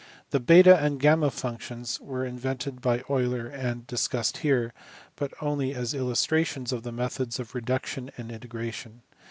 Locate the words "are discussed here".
3.83-4.73